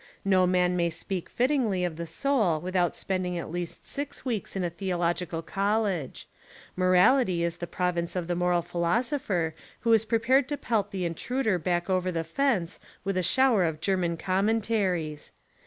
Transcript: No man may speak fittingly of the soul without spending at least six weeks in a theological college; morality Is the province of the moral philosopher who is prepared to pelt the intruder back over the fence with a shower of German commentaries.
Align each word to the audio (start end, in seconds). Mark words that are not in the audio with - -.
No 0.25 0.47
man 0.47 0.75
may 0.75 0.89
speak 0.89 1.29
fittingly 1.29 1.83
of 1.83 1.95
the 1.95 2.07
soul 2.07 2.59
without 2.59 2.95
spending 2.95 3.37
at 3.37 3.51
least 3.51 3.85
six 3.85 4.25
weeks 4.25 4.55
in 4.55 4.63
a 4.63 4.69
theological 4.71 5.43
college; 5.43 6.27
morality 6.75 7.43
Is 7.43 7.57
the 7.57 7.67
province 7.67 8.15
of 8.15 8.25
the 8.25 8.35
moral 8.35 8.63
philosopher 8.63 9.53
who 9.81 9.93
is 9.93 10.05
prepared 10.05 10.47
to 10.49 10.57
pelt 10.57 10.89
the 10.89 11.05
intruder 11.05 11.59
back 11.59 11.87
over 11.87 12.11
the 12.11 12.23
fence 12.23 12.79
with 13.03 13.15
a 13.15 13.21
shower 13.21 13.63
of 13.63 13.79
German 13.79 14.17
commentaries. 14.17 15.33